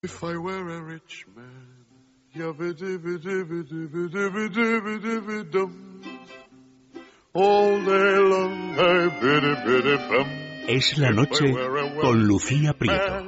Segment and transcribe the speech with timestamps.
[0.00, 1.84] If I were a rich man,
[7.34, 8.76] all day long,
[10.08, 10.26] bum.
[10.68, 11.52] Es la noche
[12.00, 13.26] con Lucía Prieto.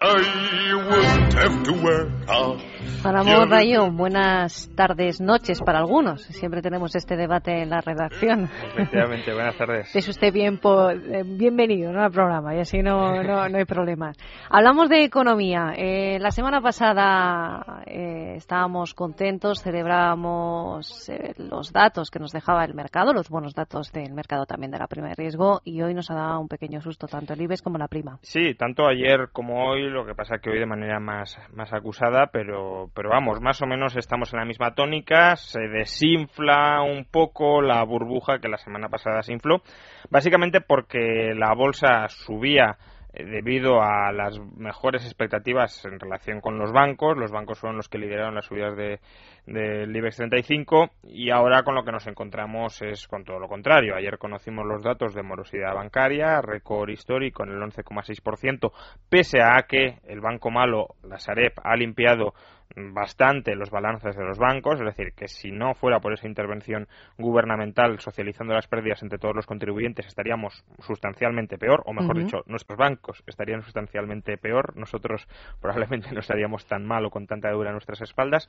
[0.00, 2.60] I wouldn't have to work hard.
[3.04, 6.22] Amor Rayo, buenas tardes, noches para algunos.
[6.22, 8.48] Siempre tenemos este debate en la redacción.
[8.76, 9.94] Efectivamente, buenas tardes.
[9.94, 12.02] Es usted bien po- eh, bienvenido ¿no?
[12.02, 14.12] al programa y así no, no, no hay problema.
[14.48, 15.72] Hablamos de economía.
[15.76, 22.74] Eh, la semana pasada eh, estábamos contentos, celebrábamos eh, los datos que nos dejaba el
[22.74, 26.08] mercado, los buenos datos del mercado también de la prima de riesgo y hoy nos
[26.10, 28.18] ha dado un pequeño susto tanto el IBEX como la prima.
[28.22, 32.28] Sí, tanto ayer como hoy, lo que pasa que hoy de manera más, más acusada,
[32.32, 37.62] pero, pero vamos, más o menos estamos en la misma tónica, se desinfla un poco
[37.62, 39.62] la burbuja que la semana pasada se infló,
[40.10, 42.76] básicamente porque la bolsa subía
[43.14, 47.16] eh, debido a las mejores expectativas en relación con los bancos.
[47.18, 49.00] Los bancos fueron los que lideraron las subidas de,
[49.46, 53.96] del IBEX 35 y ahora con lo que nos encontramos es con todo lo contrario.
[53.96, 58.72] Ayer conocimos los datos de morosidad bancaria, récord histórico en el 11,6%,
[59.08, 62.34] pese a que el banco malo, la Sareb, ha limpiado
[62.76, 66.88] bastante los balances de los bancos, es decir, que si no fuera por esa intervención
[67.18, 72.78] gubernamental socializando las pérdidas entre todos los contribuyentes estaríamos sustancialmente peor, o mejor dicho, nuestros
[72.78, 75.26] bancos estarían sustancialmente peor, nosotros
[75.60, 78.46] probablemente no estaríamos tan mal o con tanta deuda a nuestras espaldas,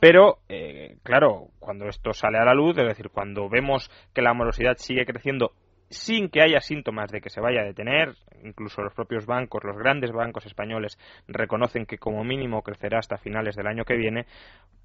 [0.00, 4.34] pero eh, claro, cuando esto sale a la luz, es decir, cuando vemos que la
[4.34, 5.52] morosidad sigue creciendo
[5.92, 9.76] sin que haya síntomas de que se vaya a detener, incluso los propios bancos, los
[9.76, 14.26] grandes bancos españoles reconocen que como mínimo crecerá hasta finales del año que viene,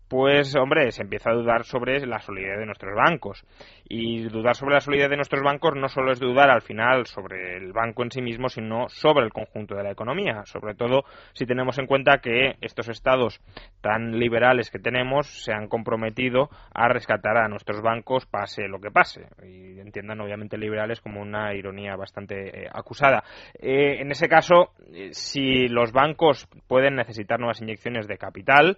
[0.08, 3.46] pues hombre, se empieza a dudar sobre la solidez de nuestros bancos.
[3.90, 7.58] Y dudar sobre la solidez de nuestros bancos no solo es dudar al final sobre
[7.58, 10.46] el banco en sí mismo, sino sobre el conjunto de la economía.
[10.46, 13.42] Sobre todo si tenemos en cuenta que estos estados
[13.82, 18.92] tan liberales que tenemos se han comprometido a rescatar a nuestros bancos pase lo que
[18.92, 19.28] pase.
[19.44, 23.24] Y entiendan obviamente liberales como una ironía bastante eh, acusada.
[23.60, 28.78] Eh, en ese caso, eh, si los bancos pueden necesitar nuevas inyecciones de capital,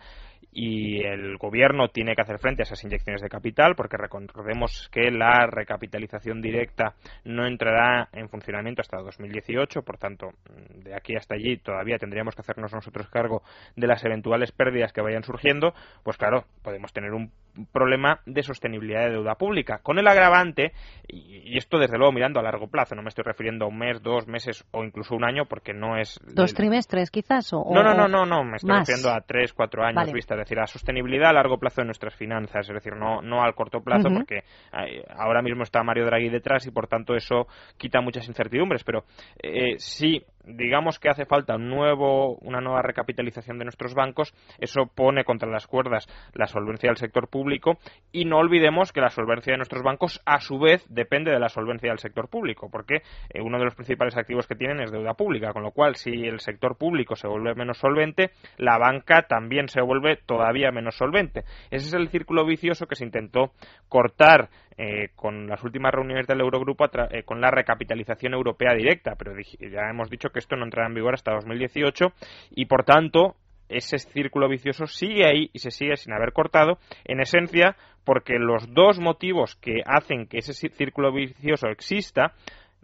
[0.51, 5.11] y el gobierno tiene que hacer frente a esas inyecciones de capital porque recordemos que
[5.11, 10.31] la recapitalización directa no entrará en funcionamiento hasta 2018 por tanto
[10.75, 13.43] de aquí hasta allí todavía tendríamos que hacernos nosotros cargo
[13.75, 15.73] de las eventuales pérdidas que vayan surgiendo
[16.03, 17.31] pues claro podemos tener un
[17.71, 20.73] problema de sostenibilidad de deuda pública con el agravante
[21.07, 24.01] y esto desde luego mirando a largo plazo no me estoy refiriendo a un mes
[24.01, 27.51] dos meses o incluso un año porque no es ¿Dos el- trimestres quizás?
[27.53, 28.79] O, no, no, no, no, no, me estoy más?
[28.87, 30.13] refiriendo a tres, cuatro años Vale.
[30.13, 33.41] vista, es decir, a sostenibilidad a largo plazo de nuestras finanzas, es decir, no, no
[33.43, 34.43] al corto plazo, porque
[35.15, 37.47] ahora mismo está Mario Draghi detrás y por tanto eso
[37.77, 39.03] quita muchas incertidumbres, pero
[39.41, 40.23] eh, sí,
[40.55, 45.49] digamos que hace falta un nuevo, una nueva recapitalización de nuestros bancos, eso pone contra
[45.49, 47.77] las cuerdas la solvencia del sector público
[48.11, 51.49] y no olvidemos que la solvencia de nuestros bancos a su vez depende de la
[51.49, 55.13] solvencia del sector público, porque eh, uno de los principales activos que tienen es deuda
[55.13, 59.67] pública, con lo cual si el sector público se vuelve menos solvente, la banca también
[59.67, 61.43] se vuelve todavía menos solvente.
[61.71, 63.51] Ese es el círculo vicioso que se intentó
[63.87, 64.49] cortar
[64.81, 69.89] eh, con las últimas reuniones del Eurogrupo eh, con la recapitalización europea directa, pero ya
[69.89, 72.13] hemos dicho que esto no entrará en vigor hasta 2018
[72.51, 73.35] y por tanto
[73.67, 77.75] ese círculo vicioso sigue ahí y se sigue sin haber cortado, en esencia
[78.05, 82.33] porque los dos motivos que hacen que ese cí- círculo vicioso exista,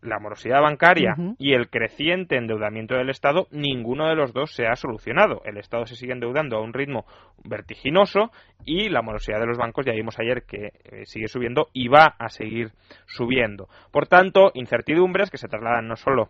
[0.05, 4.75] la morosidad bancaria y el creciente endeudamiento del Estado, ninguno de los dos se ha
[4.75, 5.41] solucionado.
[5.45, 7.05] El Estado se sigue endeudando a un ritmo
[7.43, 8.31] vertiginoso
[8.65, 12.15] y la morosidad de los bancos, ya vimos ayer que eh, sigue subiendo y va
[12.17, 12.71] a seguir
[13.05, 13.67] subiendo.
[13.91, 16.29] Por tanto, incertidumbres que se trasladan no solo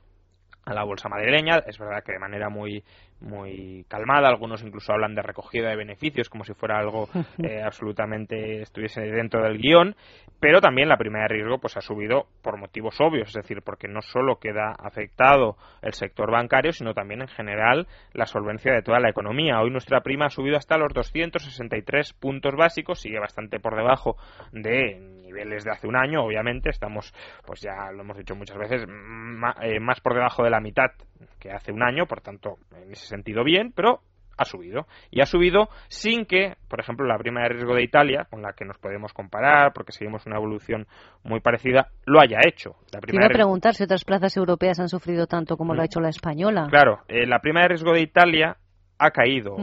[0.66, 1.60] a la bolsa madrileña.
[1.68, 2.84] Es verdad que de manera muy
[3.22, 7.08] muy calmada, algunos incluso hablan de recogida de beneficios como si fuera algo
[7.44, 9.96] eh, absolutamente estuviese dentro del guion,
[10.40, 13.88] pero también la prima de riesgo pues ha subido por motivos obvios, es decir, porque
[13.88, 19.00] no solo queda afectado el sector bancario, sino también en general la solvencia de toda
[19.00, 19.62] la economía.
[19.62, 24.18] Hoy nuestra prima ha subido hasta los 263 puntos básicos, sigue bastante por debajo
[24.52, 27.14] de niveles de hace un año, obviamente, estamos,
[27.46, 30.92] pues ya lo hemos dicho muchas veces, ma- eh, más por debajo de la mitad
[31.40, 34.00] que hace un año, por tanto, en ese sentido bien, pero
[34.38, 34.86] ha subido.
[35.12, 38.52] Y ha subido sin que, por ejemplo, la prima de riesgo de Italia, con la
[38.52, 40.88] que nos podemos comparar, porque seguimos una evolución
[41.24, 42.76] muy parecida, lo haya hecho.
[42.92, 45.86] La prima de riesgo- preguntar si otras plazas europeas han sufrido tanto como lo ha
[45.86, 46.68] hecho la española.
[46.70, 48.58] Claro, eh, la prima de riesgo de Italia
[49.00, 49.56] ha caído.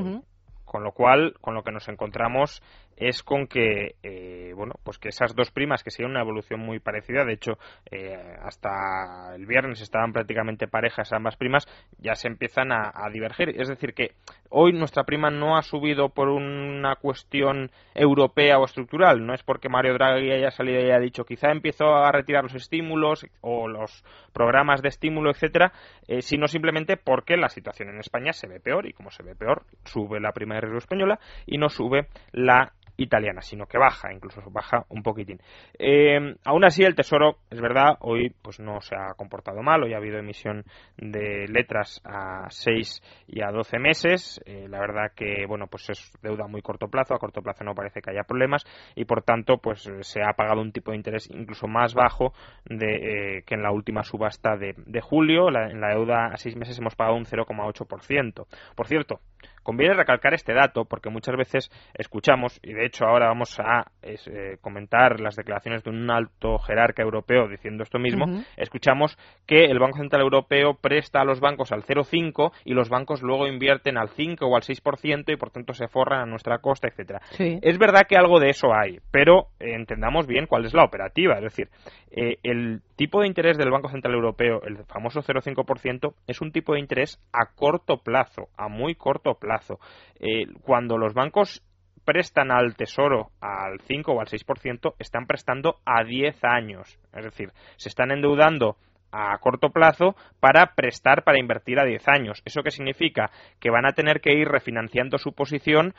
[0.72, 2.62] Con lo cual, con lo que nos encontramos
[2.96, 6.78] es con que, eh, bueno, pues que esas dos primas, que siguen una evolución muy
[6.78, 7.58] parecida, de hecho,
[7.90, 11.66] eh, hasta el viernes estaban prácticamente parejas ambas primas,
[11.98, 13.60] ya se empiezan a, divergir.
[13.60, 14.12] Es decir, que
[14.48, 19.68] hoy nuestra prima no ha subido por una cuestión europea o estructural, no es porque
[19.68, 24.04] Mario Draghi haya salido y haya dicho quizá empiezo a retirar los estímulos o los
[24.32, 25.72] programas de estímulo, etcétera,
[26.08, 29.34] eh, sino simplemente porque la situación en España se ve peor y como se ve
[29.34, 34.42] peor, sube la prima de española y no sube la italiana, sino que baja, incluso
[34.50, 35.40] baja un poquitín.
[35.78, 39.94] Eh, aún así, el Tesoro, es verdad, hoy pues no se ha comportado mal, hoy
[39.94, 40.64] ha habido emisión
[40.96, 46.12] de letras a 6 y a 12 meses, eh, la verdad que, bueno, pues es
[46.22, 49.58] deuda muy corto plazo, a corto plazo no parece que haya problemas y por tanto,
[49.58, 52.32] pues se ha pagado un tipo de interés incluso más bajo
[52.64, 56.78] de, eh, que en la última subasta de, julio, en la deuda a 6 meses
[56.78, 58.46] hemos pagado un 0,8%.
[58.76, 59.20] Por cierto,
[59.62, 64.56] Conviene recalcar este dato porque muchas veces escuchamos, y de hecho ahora vamos a eh,
[64.60, 68.26] comentar las declaraciones de un alto jerarca europeo diciendo esto mismo,
[68.56, 69.16] escuchamos
[69.46, 73.46] que el Banco Central Europeo presta a los bancos al 0,5 y los bancos luego
[73.46, 77.20] invierten al 5 o al 6% y por tanto se forran a nuestra costa, etcétera.
[77.38, 81.36] Es verdad que algo de eso hay, pero eh, entendamos bien cuál es la operativa,
[81.36, 81.68] es decir,
[82.10, 86.74] eh, el tipo de interés del Banco Central Europeo, el famoso 0,5%, es un tipo
[86.74, 89.80] de interés a corto plazo, a muy corto plazo
[90.20, 91.64] eh, cuando los bancos
[92.04, 96.96] prestan al tesoro al 5 o al 6%, están prestando a 10 años.
[97.12, 98.76] Es decir, se están endeudando
[99.10, 102.40] a corto plazo para prestar para invertir a 10 años.
[102.44, 103.32] ¿Eso qué significa?
[103.58, 105.92] Que van a tener que ir refinanciando su posición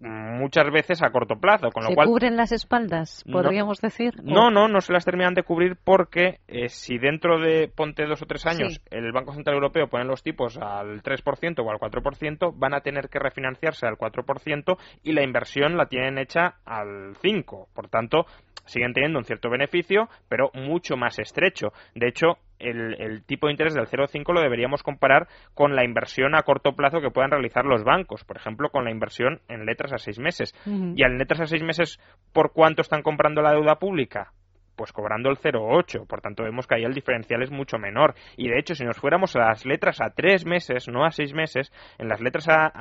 [0.00, 1.70] muchas veces a corto plazo.
[1.70, 4.14] Con lo ¿Se cubren las espaldas, podríamos decir?
[4.22, 8.22] No, no, no se las terminan de cubrir porque eh, si dentro de, ponte dos
[8.22, 12.52] o tres años, el Banco Central Europeo pone los tipos al 3% o al 4%,
[12.56, 17.66] van a tener que refinanciarse al 4% y la inversión la tienen hecha al 5%.
[17.74, 18.26] Por tanto,
[18.66, 21.72] siguen teniendo un cierto beneficio, pero mucho más estrecho.
[21.94, 26.42] De hecho, el, tipo de interés del 0,5 lo deberíamos comparar con la inversión a
[26.42, 29.98] corto plazo que puedan realizar los bancos, por ejemplo, con la inversión en letras a
[29.98, 30.54] seis meses.
[30.66, 31.98] Y en letras a seis meses,
[32.32, 34.32] ¿por cuánto están comprando la deuda pública?
[34.76, 36.06] Pues cobrando el 0,8.
[36.06, 38.14] Por tanto, vemos que ahí el diferencial es mucho menor.
[38.36, 41.34] Y de hecho, si nos fuéramos a las letras a tres meses, no a seis
[41.34, 42.72] meses, en las letras a,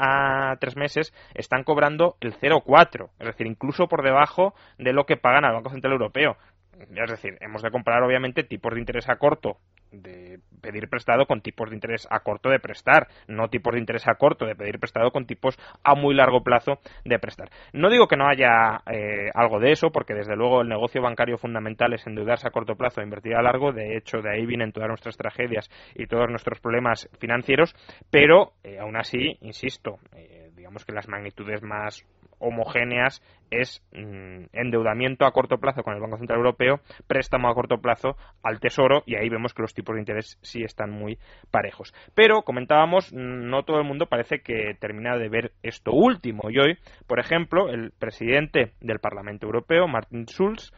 [0.52, 3.10] a tres meses están cobrando el 0,4.
[3.20, 6.38] Es decir, incluso por debajo de lo que pagan al Banco Central Europeo.
[6.80, 9.58] Es decir, hemos de comparar obviamente tipos de interés a corto
[9.94, 14.08] de pedir prestado con tipos de interés a corto de prestar, no tipos de interés
[14.08, 17.50] a corto de pedir prestado con tipos a muy largo plazo de prestar.
[17.72, 21.38] No digo que no haya eh, algo de eso, porque desde luego el negocio bancario
[21.38, 24.72] fundamental es endeudarse a corto plazo e invertir a largo, de hecho de ahí vienen
[24.72, 27.76] todas nuestras tragedias y todos nuestros problemas financieros,
[28.10, 32.06] pero eh, aún así, insisto, eh, digamos que las magnitudes más
[32.44, 37.80] homogéneas es mm, endeudamiento a corto plazo con el Banco Central Europeo, préstamo a corto
[37.80, 41.18] plazo al Tesoro y ahí vemos que los tipos de interés sí están muy
[41.52, 41.94] parejos.
[42.16, 46.78] Pero, comentábamos, no todo el mundo parece que termina de ver esto último y hoy,
[47.08, 50.74] por ejemplo, el presidente del Parlamento Europeo, Martin Schulz,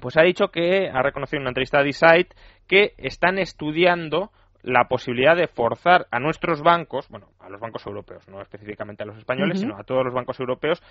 [0.00, 2.28] pues ha dicho que ha reconocido en una entrevista a Decide
[2.66, 4.32] que están estudiando
[4.62, 9.06] la posibilidad de forzar a nuestros bancos, bueno, a los bancos europeos, no específicamente a
[9.06, 10.82] los españoles, sino a todos los bancos europeos,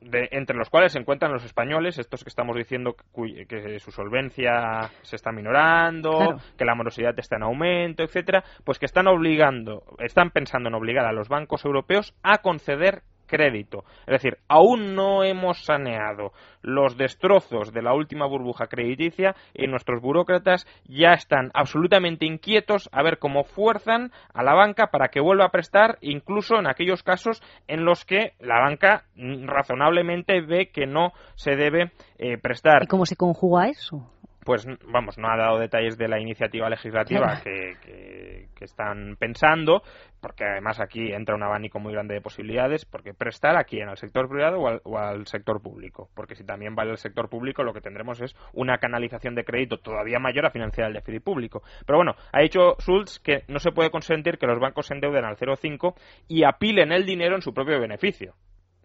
[0.00, 5.16] entre los cuales se encuentran los españoles, estos que estamos diciendo que, su solvencia se
[5.16, 10.68] está minorando, que la morosidad está en aumento, etcétera, pues que están obligando, están pensando
[10.68, 13.84] en obligar a los bancos europeos a conceder crédito.
[14.00, 20.02] Es decir, aún no hemos saneado los destrozos de la última burbuja crediticia y nuestros
[20.02, 25.46] burócratas ya están absolutamente inquietos a ver cómo fuerzan a la banca para que vuelva
[25.46, 31.12] a prestar, incluso en aquellos casos en los que la banca razonablemente ve que no
[31.36, 32.82] se debe eh, prestar.
[32.82, 34.10] ¿Y cómo se conjuga eso?
[34.44, 39.82] Pues vamos, no ha dado detalles de la iniciativa legislativa que, están pensando,
[40.20, 43.96] porque además aquí entra un abanico muy grande de posibilidades, porque prestar aquí en el
[43.96, 47.80] sector privado o al, sector público, porque si también vale el sector público lo que
[47.80, 51.62] tendremos es una canalización de crédito todavía mayor a financiar el déficit público.
[51.86, 55.24] Pero bueno, ha dicho Schultz que no se puede consentir que los bancos se endeuden
[55.24, 55.94] al 0,5
[56.28, 58.34] y apilen el dinero en su propio beneficio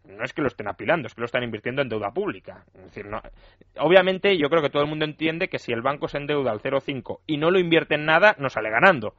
[0.07, 2.65] no es que lo estén apilando, es que lo están invirtiendo en deuda pública.
[2.75, 3.21] Es decir, no,
[3.77, 6.61] obviamente yo creo que todo el mundo entiende que si el banco se endeuda al
[6.61, 9.15] 0,5 y no lo invierte en nada, no sale ganando.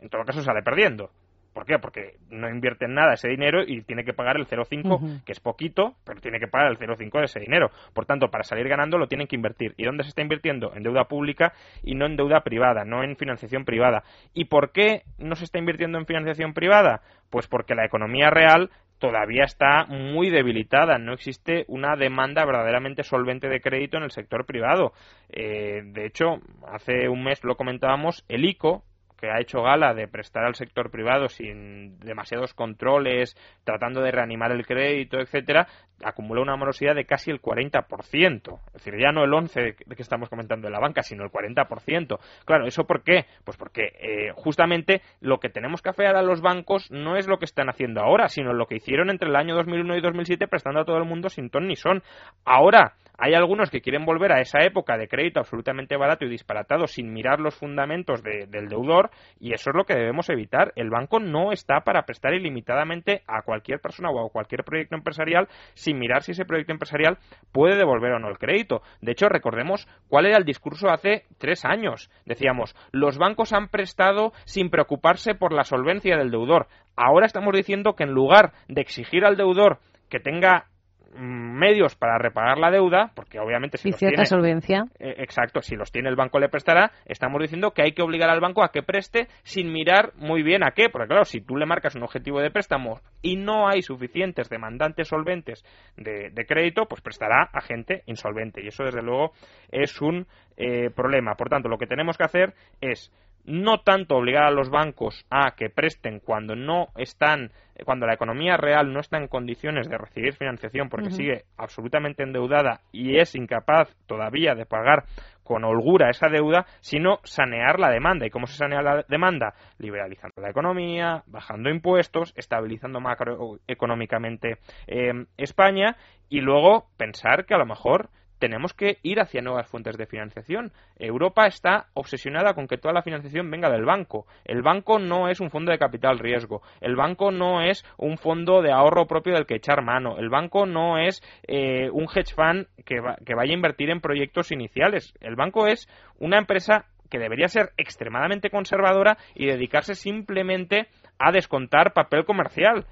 [0.00, 1.10] En todo caso sale perdiendo.
[1.58, 1.80] ¿Por qué?
[1.80, 5.40] Porque no invierte en nada ese dinero y tiene que pagar el 0,5, que es
[5.40, 7.72] poquito, pero tiene que pagar el 0,5 de ese dinero.
[7.94, 9.74] Por tanto, para salir ganando lo tienen que invertir.
[9.76, 10.72] ¿Y dónde se está invirtiendo?
[10.76, 14.04] En deuda pública y no en deuda privada, no en financiación privada.
[14.34, 17.00] ¿Y por qué no se está invirtiendo en financiación privada?
[17.28, 20.98] Pues porque la economía real todavía está muy debilitada.
[20.98, 24.92] No existe una demanda verdaderamente solvente de crédito en el sector privado.
[25.30, 28.84] Eh, de hecho, hace un mes lo comentábamos, el ICO,
[29.18, 34.52] que ha hecho gala de prestar al sector privado sin demasiados controles, tratando de reanimar
[34.52, 35.66] el crédito, etcétera,
[36.04, 38.60] acumula una morosidad de casi el 40%.
[38.66, 41.30] Es decir, ya no el 11 de que estamos comentando de la banca, sino el
[41.30, 42.18] 40%.
[42.44, 43.26] Claro, ¿eso por qué?
[43.44, 47.38] Pues porque eh, justamente lo que tenemos que afear a los bancos no es lo
[47.38, 50.80] que están haciendo ahora, sino lo que hicieron entre el año 2001 y 2007 prestando
[50.80, 52.02] a todo el mundo sin ton ni son.
[52.44, 56.86] Ahora, hay algunos que quieren volver a esa época de crédito absolutamente barato y disparatado
[56.86, 59.10] sin mirar los fundamentos del deudor
[59.40, 60.72] y eso es lo que debemos evitar.
[60.76, 65.48] El banco no está para prestar ilimitadamente a cualquier persona o a cualquier proyecto empresarial
[65.74, 67.18] sin mirar si ese proyecto empresarial
[67.50, 68.82] puede devolver o no el crédito.
[69.00, 72.10] De hecho, recordemos cuál era el discurso hace tres años.
[72.24, 76.68] Decíamos, los bancos han prestado sin preocuparse por la solvencia del deudor.
[76.94, 80.67] Ahora estamos diciendo que en lugar de exigir al deudor que tenga
[81.14, 84.84] medios para repagar la deuda, porque obviamente si y cierta solvencia.
[84.98, 88.30] Eh, exacto, si los tiene el banco le prestará, estamos diciendo que hay que obligar
[88.30, 91.56] al banco a que preste sin mirar muy bien a qué, porque claro, si tú
[91.56, 95.64] le marcas un objetivo de préstamo y no hay suficientes demandantes solventes
[95.96, 99.32] de, crédito, pues prestará a gente insolvente y eso desde luego
[99.70, 101.34] es un eh, problema.
[101.34, 103.12] Por tanto, lo que tenemos que hacer es
[103.48, 107.50] no tanto obligar a los bancos a que presten cuando no están
[107.84, 112.80] cuando la economía real no está en condiciones de recibir financiación porque sigue absolutamente endeudada
[112.90, 115.04] y es incapaz todavía de pagar
[115.44, 118.26] con holgura esa deuda, sino sanear la demanda.
[118.26, 119.54] ¿Y cómo se sanea la demanda?
[119.78, 125.96] Liberalizando la economía, bajando impuestos, estabilizando macroeconómicamente eh, España
[126.28, 130.72] y luego pensar que a lo mejor tenemos que ir hacia nuevas fuentes de financiación.
[130.98, 134.26] Europa está obsesionada con que toda la financiación venga del banco.
[134.44, 136.62] El banco no es un fondo de capital riesgo.
[136.80, 140.18] El banco no es un fondo de ahorro propio del que echar mano.
[140.18, 144.52] El banco no es eh, un hedge fund que, que vaya a invertir en proyectos
[144.52, 145.14] iniciales.
[145.20, 151.92] El banco es una empresa que debería ser extremadamente conservadora y dedicarse simplemente a descontar
[151.94, 152.86] papel comercial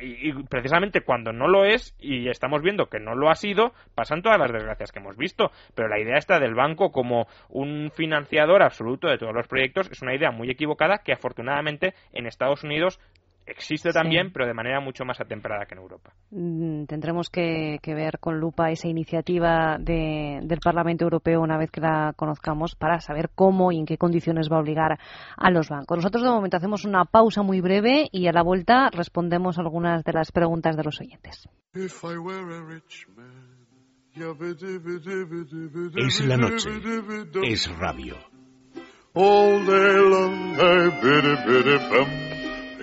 [0.00, 4.22] y precisamente cuando no lo es y estamos viendo que no lo ha sido, pasan
[4.22, 5.50] todas las desgracias que hemos visto.
[5.74, 10.02] Pero la idea esta del banco como un financiador absoluto de todos los proyectos es
[10.02, 13.00] una idea muy equivocada que afortunadamente en Estados Unidos
[13.46, 16.12] Existe también, pero de manera mucho más atemperada que en Europa.
[16.30, 22.12] Mm, tendremos que, ver con lupa esa iniciativa del Parlamento Europeo una vez que la
[22.16, 24.98] conozcamos para saber cómo y en qué condiciones va a obligar
[25.36, 25.98] a los bancos.
[25.98, 30.12] Nosotros de momento hacemos una pausa muy breve y a la vuelta respondemos algunas de
[30.12, 31.48] las preguntas de los oyentes.
[35.96, 36.70] Es la noche.
[37.42, 38.16] Es radio.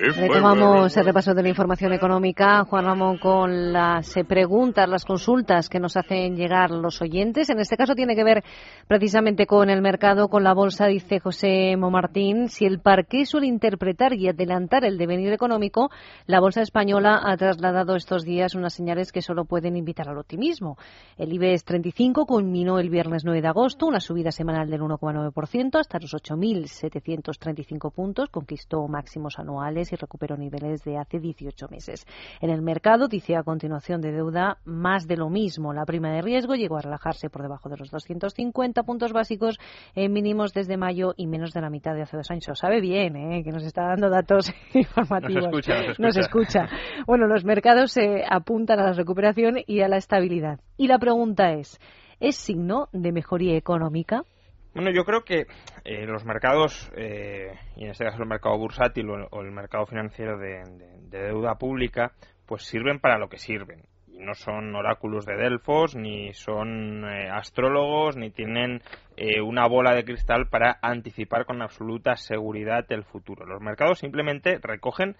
[0.01, 5.67] Retomamos el repaso de la información económica, Juan Ramón, con las eh, preguntas, las consultas
[5.67, 7.49] que nos hacen llegar los oyentes.
[7.49, 8.41] En este caso tiene que ver
[8.87, 12.47] precisamente con el mercado, con la bolsa, dice José Momartín.
[12.47, 15.89] Si el parque suele interpretar y adelantar el devenir económico,
[16.27, 20.77] la bolsa española ha trasladado estos días unas señales que solo pueden invitar al optimismo.
[21.17, 25.99] El IBEX 35 culminó el viernes 9 de agosto, una subida semanal del 1,9% hasta
[25.99, 32.05] los 8.735 puntos, conquistó máximos anuales y recuperó niveles de hace 18 meses.
[32.41, 35.73] En el mercado, dice a continuación de deuda, más de lo mismo.
[35.73, 39.57] La prima de riesgo llegó a relajarse por debajo de los 250 puntos básicos
[39.95, 42.45] en mínimos desde mayo y menos de la mitad de hace dos años.
[42.53, 43.43] Sabe bien, ¿eh?
[43.43, 45.45] que nos está dando datos informativos.
[45.45, 46.69] Nos escucha, nos escucha.
[47.05, 50.59] Bueno, los mercados se apuntan a la recuperación y a la estabilidad.
[50.77, 51.79] Y la pregunta es,
[52.19, 54.23] ¿es signo de mejoría económica?
[54.73, 55.47] Bueno, yo creo que
[55.83, 60.37] eh, los mercados, eh, y en este caso el mercado bursátil o, el mercado financiero
[60.37, 60.61] de,
[61.09, 62.11] deuda pública,
[62.45, 63.81] pues sirven para lo que sirven.
[64.07, 68.81] Y no son oráculos de Delfos, ni son eh, astrólogos, ni tienen
[69.43, 73.45] una bola de cristal para anticipar con absoluta seguridad el futuro.
[73.45, 75.17] Los mercados simplemente recogen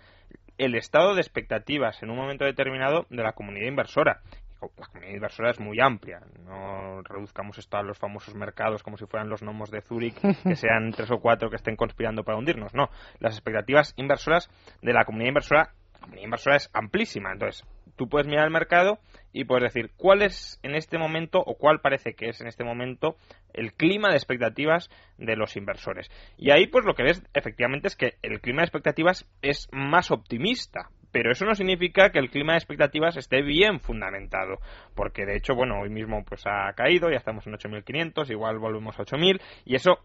[0.57, 4.21] el estado de expectativas en un momento determinado de la comunidad inversora
[4.61, 6.21] la comunidad inversora es muy amplia.
[6.45, 10.55] No reduzcamos esto a los famosos mercados como si fueran los gnomos de Zúrich, que
[10.55, 12.73] sean tres o cuatro que estén conspirando para hundirnos.
[12.73, 12.89] No,
[13.19, 14.49] las expectativas inversoras
[14.81, 17.31] de la comunidad inversora, la comunidad inversora es amplísima.
[17.31, 18.99] Entonces, tú puedes mirar el mercado
[19.33, 22.63] y puedes decir cuál es en este momento o cuál parece que es en este
[22.63, 23.17] momento
[23.53, 26.09] el clima de expectativas de los inversores.
[26.37, 30.11] Y ahí pues lo que ves efectivamente es que el clima de expectativas es más
[30.11, 34.59] optimista pero eso no significa que el clima de expectativas esté bien fundamentado,
[34.95, 38.99] porque de hecho, bueno, hoy mismo pues ha caído, ya estamos en 8.500, igual volvemos
[38.99, 39.99] a 8.000, y eso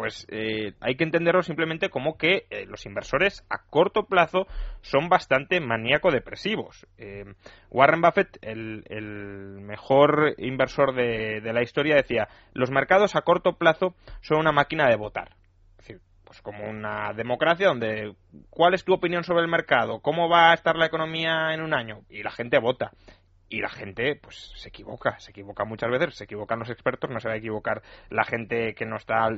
[0.00, 4.46] pues eh, hay que entenderlo simplemente como que eh, los inversores a corto plazo
[4.80, 6.86] son bastante maníaco-depresivos.
[6.96, 7.24] Eh,
[7.70, 8.82] Warren Buffett, el,
[9.60, 14.96] mejor inversor de, la historia, decía, los mercados a corto plazo son una máquina de
[14.96, 15.36] votar.
[16.30, 18.14] Pues como una democracia donde,
[18.50, 19.98] ¿cuál es tu opinión sobre el mercado?
[19.98, 22.02] ¿Cómo va a estar la economía en un año?
[22.08, 22.92] Y la gente vota
[23.48, 27.18] y la gente pues se equivoca, se equivoca muchas veces, se equivocan los expertos, no
[27.18, 29.28] se va a equivocar la gente que no está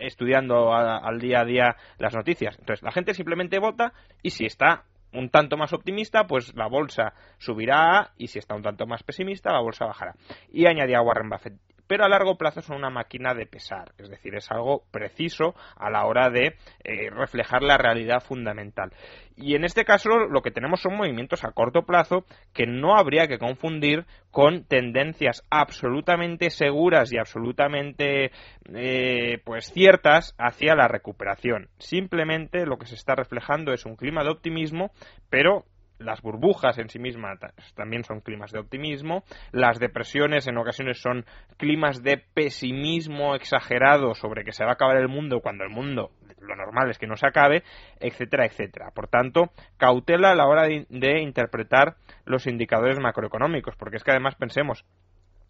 [0.00, 2.58] estudiando al día a día las noticias.
[2.58, 7.14] Entonces, la gente simplemente vota y si está un tanto más optimista, pues la bolsa
[7.38, 10.14] subirá y si está un tanto más pesimista, la bolsa bajará.
[10.50, 11.54] Y añadía Warren Buffett,
[11.90, 15.90] pero a largo plazo son una máquina de pesar, es decir, es algo preciso a
[15.90, 16.54] la hora de
[16.84, 18.92] eh, reflejar la realidad fundamental.
[19.36, 23.26] Y en este caso lo que tenemos son movimientos a corto plazo que no habría
[23.26, 28.30] que confundir con tendencias absolutamente seguras y absolutamente
[28.72, 31.70] eh, pues ciertas hacia la recuperación.
[31.78, 34.92] Simplemente lo que se está reflejando es un clima de optimismo,
[35.28, 35.64] pero
[36.00, 37.38] las burbujas en sí mismas
[37.74, 41.24] también son climas de optimismo, las depresiones en ocasiones son
[41.56, 46.10] climas de pesimismo exagerado sobre que se va a acabar el mundo cuando el mundo
[46.40, 47.62] lo normal es que no se acabe,
[47.98, 48.90] etcétera, etcétera.
[48.94, 54.34] Por tanto, cautela a la hora de, interpretar los indicadores macroeconómicos, porque es que además
[54.36, 54.84] pensemos,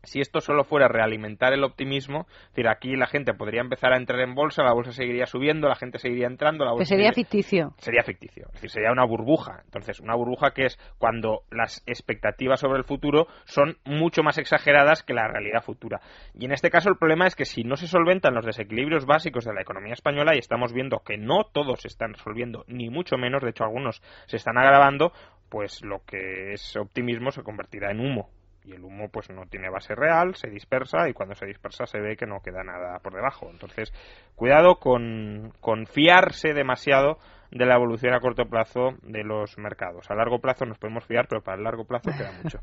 [0.02, 3.96] si esto solo fuera realimentar el optimismo, es decir, aquí la gente podría empezar a
[3.96, 7.74] entrar en bolsa, la bolsa seguiría subiendo, la gente seguiría entrando, la bolsa sería ficticio.
[7.78, 9.62] Sería ficticio, es decir, sería una burbuja.
[9.64, 15.02] Entonces, una burbuja que es cuando las expectativas sobre el futuro son mucho más exageradas
[15.02, 16.00] que la realidad futura.
[16.34, 19.44] Y en este caso el problema es que si no se solventan los desequilibrios básicos
[19.44, 23.16] de la economía española y estamos viendo que no todos se están resolviendo, ni mucho
[23.16, 25.12] menos, de hecho algunos se están agravando,
[25.48, 28.30] pues lo que es optimismo se convertirá en humo
[28.64, 32.00] y el humo pues no tiene base real, se dispersa y cuando se dispersa se
[32.00, 33.48] ve que no queda nada por debajo.
[33.50, 33.92] Entonces,
[34.34, 37.18] cuidado con, con fiarse demasiado
[37.50, 40.08] de la evolución a corto plazo de los mercados.
[40.10, 42.60] A largo plazo nos podemos fiar, pero para el largo plazo queda mucho.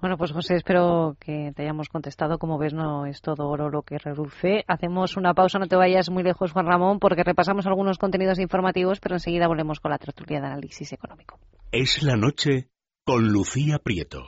[0.00, 2.38] bueno, pues José, espero que te hayamos contestado.
[2.38, 4.64] Como ves, no es todo oro lo que reluce.
[4.68, 9.00] Hacemos una pausa, no te vayas muy lejos, Juan Ramón, porque repasamos algunos contenidos informativos,
[9.00, 11.38] pero enseguida volvemos con la tertulia de análisis económico.
[11.72, 12.68] Es la noche
[13.04, 14.26] con Lucía Prieto.